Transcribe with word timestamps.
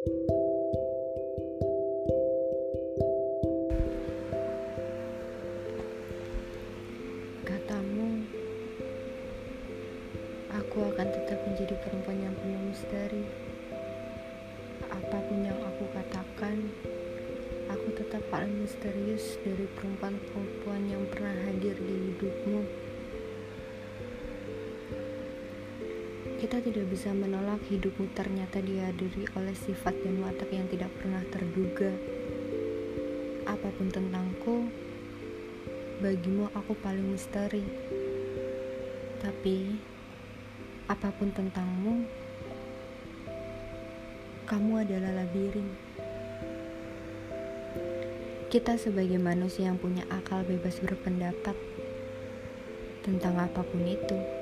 Katamu, 0.00 0.24
aku 10.56 10.76
akan 10.88 11.04
tetap 11.04 11.36
menjadi 11.44 11.76
perempuan 11.84 12.16
yang 12.16 12.32
penuh 12.40 12.64
misteri. 12.72 13.28
Apa 14.88 15.20
pun 15.20 15.44
yang 15.44 15.60
aku 15.68 15.84
katakan, 15.92 16.72
aku 17.68 17.92
tetap 18.00 18.24
paling 18.32 18.56
misterius 18.56 19.36
dari 19.44 19.68
perempuan-perempuan 19.76 20.88
yang 20.88 21.04
pernah 21.12 21.36
hadir 21.44 21.76
di 21.76 22.16
hidupmu. 22.16 22.88
Kita 26.50 26.66
tidak 26.66 26.90
bisa 26.90 27.14
menolak 27.14 27.62
hidupmu 27.70 28.10
ternyata 28.10 28.58
dihadiri 28.58 29.22
oleh 29.38 29.54
sifat 29.54 29.94
dan 30.02 30.18
watak 30.18 30.50
yang 30.50 30.66
tidak 30.66 30.90
pernah 30.98 31.22
terduga. 31.30 31.94
Apa 33.46 33.70
pun 33.70 33.86
tentangku, 33.86 34.66
bagimu 36.02 36.50
aku 36.50 36.74
paling 36.82 37.06
misteri. 37.06 37.62
Tapi, 39.22 39.78
apa 40.90 41.14
pun 41.14 41.30
tentangmu, 41.30 42.02
kamu 44.50 44.72
adalah 44.82 45.22
labirin. 45.22 45.70
Kita 48.50 48.74
sebagai 48.74 49.22
manusia 49.22 49.70
yang 49.70 49.78
punya 49.78 50.02
akal 50.10 50.42
bebas 50.42 50.82
berpendapat 50.82 51.54
tentang 53.06 53.38
apa 53.38 53.62
pun 53.62 53.86
itu. 53.86 54.39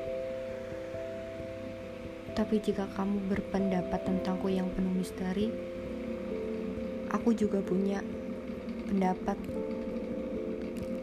Tapi 2.38 2.62
jika 2.62 2.86
kamu 2.94 3.26
berpendapat 3.26 3.98
tentangku 4.06 4.46
yang 4.46 4.70
penuh 4.70 4.94
misteri, 4.94 5.50
aku 7.10 7.34
juga 7.34 7.58
punya 7.58 7.98
pendapat 8.86 9.34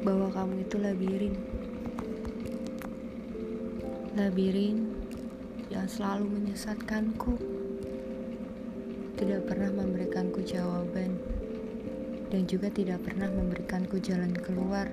bahwa 0.08 0.32
kamu 0.32 0.64
itu 0.64 0.80
labirin. 0.80 1.36
Labirin 4.16 4.96
yang 5.68 5.92
selalu 5.92 6.40
menyesatkanku. 6.40 7.36
Tidak 9.20 9.44
pernah 9.44 9.76
memberikanku 9.76 10.40
jawaban 10.40 11.20
dan 12.32 12.48
juga 12.48 12.72
tidak 12.72 13.04
pernah 13.04 13.28
memberikanku 13.28 14.00
jalan 14.00 14.32
keluar. 14.32 14.88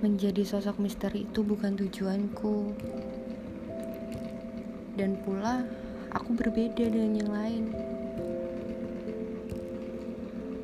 Menjadi 0.00 0.48
sosok 0.48 0.80
misteri 0.80 1.28
itu 1.28 1.44
bukan 1.44 1.76
tujuanku. 1.76 2.72
Dan 4.94 5.18
pula 5.26 5.66
aku 6.14 6.38
berbeda 6.38 6.86
dengan 6.86 7.12
yang 7.18 7.30
lain. 7.34 7.64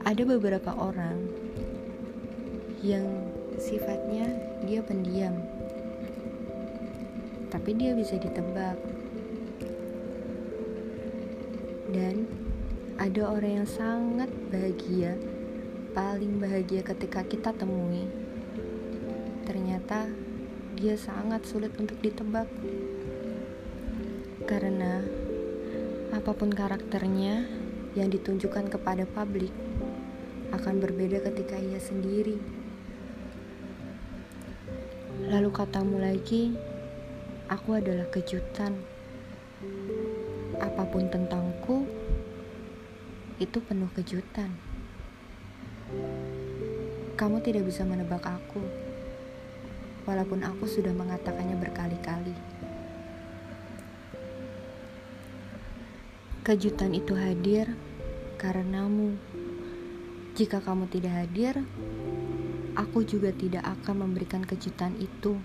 Ada 0.06 0.22
beberapa 0.22 0.70
orang 0.74 1.18
yang 2.80 3.04
sifatnya 3.60 4.30
dia 4.64 4.80
pendiam, 4.80 5.36
tapi 7.50 7.76
dia 7.76 7.92
bisa 7.92 8.16
ditebak. 8.16 8.78
Dan 11.90 12.30
ada 12.96 13.22
orang 13.26 13.62
yang 13.62 13.68
sangat 13.68 14.30
bahagia, 14.48 15.18
paling 15.92 16.38
bahagia 16.38 16.86
ketika 16.86 17.26
kita 17.26 17.50
temui. 17.50 18.06
Ternyata 19.44 20.06
dia 20.78 20.94
sangat 20.94 21.44
sulit 21.44 21.74
untuk 21.76 21.98
ditebak 22.00 22.46
karena 24.48 25.05
apa 26.10 26.33
pun 26.33 26.48
karakternya 26.48 27.44
yang 27.98 28.08
ditunjukkan 28.08 28.70
kepada 28.70 29.05
publik 29.05 29.52
akan 30.50 30.82
berbeda 30.82 31.22
ketika 31.30 31.58
ia 31.58 31.78
sendiri. 31.78 32.38
Lalu 35.31 35.50
katamu 35.54 36.03
lagi, 36.03 36.56
aku 37.47 37.78
adalah 37.78 38.09
kejutan. 38.10 38.75
Apa 40.59 40.82
pun 40.88 41.06
tentangku, 41.06 41.87
itu 43.38 43.59
penuh 43.62 43.88
kejutan. 43.94 44.50
Kamu 47.14 47.38
tidak 47.44 47.69
bisa 47.69 47.84
menebak 47.84 48.25
aku, 48.25 48.64
walaupun 50.09 50.43
aku 50.43 50.64
sudah 50.66 50.91
mengatakannya 50.91 51.54
berkali-kali. 51.60 52.34
Kejutan 56.40 56.96
itu 56.96 57.12
hadir 57.12 57.68
karenamu. 58.40 59.12
Jika 60.32 60.64
kamu 60.64 60.88
tidak 60.88 61.12
hadir, 61.12 61.60
aku 62.72 63.04
juga 63.04 63.28
tidak 63.28 63.60
akan 63.60 64.08
memberikan 64.08 64.40
kejutan 64.40 64.96
itu. 64.96 65.36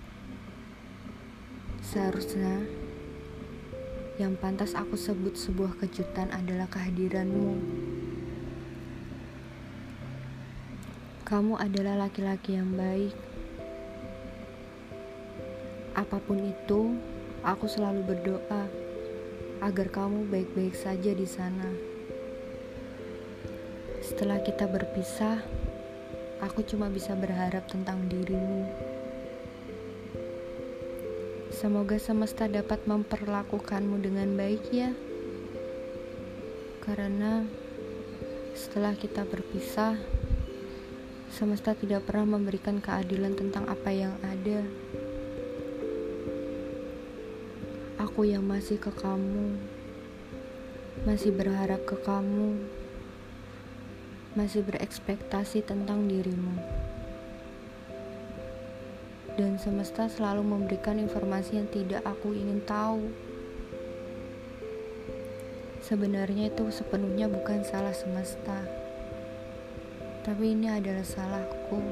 Seharusnya 1.84 2.64
yang 4.16 4.40
pantas 4.40 4.72
aku 4.72 4.96
sebut 4.96 5.36
sebuah 5.36 5.76
kejutan 5.76 6.32
adalah 6.32 6.64
kehadiranmu. 6.72 7.60
Kamu 11.28 11.60
adalah 11.60 12.08
laki-laki 12.08 12.56
yang 12.56 12.72
baik. 12.72 13.12
Apa 15.92 16.16
pun 16.24 16.40
itu, 16.40 16.96
aku 17.44 17.68
selalu 17.68 18.00
berdoa 18.00 18.85
agar 19.64 19.88
kamu 19.88 20.28
baik-baik 20.28 20.76
saja 20.76 21.12
di 21.16 21.24
sana. 21.24 21.70
Setelah 24.04 24.38
kita 24.44 24.68
berpisah, 24.68 25.40
aku 26.44 26.62
cuma 26.62 26.92
bisa 26.92 27.16
berharap 27.16 27.64
tentang 27.66 28.04
dirimu. 28.06 28.68
Semoga 31.56 31.96
semesta 31.96 32.44
dapat 32.44 32.84
memperlakukanmu 32.84 33.96
dengan 34.04 34.28
baik 34.36 34.64
ya. 34.70 34.92
Karena 36.84 37.42
setelah 38.52 38.92
kita 38.92 39.24
berpisah, 39.24 39.96
semesta 41.32 41.72
tidak 41.72 42.04
pernah 42.04 42.36
memberikan 42.36 42.78
keadilan 42.78 43.34
tentang 43.34 43.64
apa 43.72 43.88
yang 43.88 44.14
ada. 44.20 44.60
Aku 48.16 48.24
yang 48.24 48.48
masih 48.48 48.80
ke 48.80 48.88
kamu, 48.96 49.60
masih 51.04 51.36
berharap 51.36 51.84
ke 51.84 52.00
kamu, 52.00 52.64
masih 54.32 54.64
berekspektasi 54.64 55.60
tentang 55.60 56.08
dirimu. 56.08 56.56
Dan 59.36 59.60
semesta 59.60 60.08
selalu 60.08 60.48
memberikan 60.48 60.96
informasi 60.96 61.60
yang 61.60 61.68
tidak 61.68 62.00
aku 62.08 62.32
ingin 62.32 62.64
tahu. 62.64 63.04
Sebenarnya 65.84 66.48
itu 66.48 66.72
sepenuhnya 66.72 67.28
bukan 67.28 67.68
salah 67.68 67.92
semesta, 67.92 68.64
tapi 70.24 70.56
ini 70.56 70.72
adalah 70.72 71.04
salahku 71.04 71.84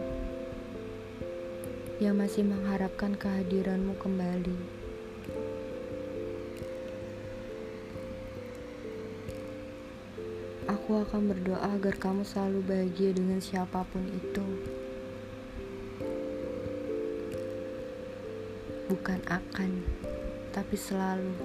yang 2.00 2.16
masih 2.16 2.48
mengharapkan 2.48 3.12
kehadiranmu 3.12 3.92
kembali. 4.00 4.83
Aku 10.64 10.96
akan 10.96 11.28
berdoa 11.28 11.76
agar 11.76 11.92
kamu 12.00 12.24
selalu 12.24 12.64
bahagia 12.64 13.12
dengan 13.12 13.36
siapa 13.36 13.84
pun 13.84 14.00
itu. 14.08 14.46
Bukan 18.88 19.20
akan, 19.28 19.84
tapi 20.56 20.76
selalu, 20.80 21.36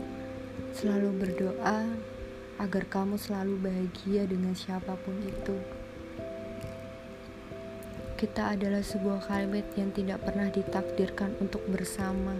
selalu 0.71 1.11
berdoa 1.19 1.91
agar 2.63 2.83
kamu 2.87 3.19
selalu 3.19 3.59
bahagia 3.59 4.23
dengan 4.23 4.55
siapa 4.55 4.95
pun 5.03 5.19
itu. 5.19 5.59
Kita 8.15 8.55
adalah 8.55 8.79
sebuah 8.79 9.27
kalimat 9.27 9.67
yang 9.75 9.91
tidak 9.91 10.23
pernah 10.23 10.47
ditakdirkan 10.47 11.35
untuk 11.43 11.67
bersama. 11.67 12.39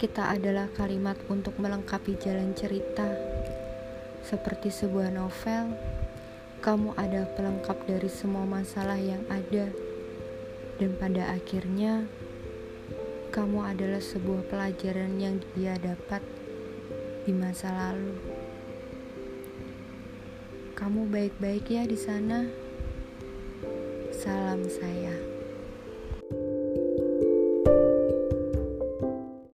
Kita 0.00 0.32
adalah 0.32 0.72
kalimat 0.72 1.20
untuk 1.28 1.60
melengkapi 1.60 2.16
jalan 2.16 2.56
cerita 2.56 3.37
seperti 4.28 4.68
sebuah 4.68 5.08
novel, 5.08 5.72
kamu 6.60 6.92
ada 7.00 7.24
pelengkap 7.32 7.80
dari 7.88 8.12
semua 8.12 8.44
masalah 8.44 9.00
yang 9.00 9.24
ada, 9.32 9.72
dan 10.76 10.92
pada 11.00 11.32
akhirnya 11.32 12.04
kamu 13.32 13.64
adalah 13.64 14.04
sebuah 14.04 14.44
pelajaran 14.52 15.16
yang 15.16 15.40
dia 15.56 15.80
dapat 15.80 16.20
di 17.24 17.32
masa 17.32 17.72
lalu. 17.72 18.20
Kamu 20.76 21.08
baik-baik 21.08 21.64
ya 21.72 21.88
di 21.88 21.96
sana. 21.96 22.44
Salam 24.12 24.68
saya. 24.68 25.37